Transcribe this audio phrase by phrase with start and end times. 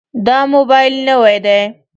[0.25, 1.59] دا موبایل نوی دی.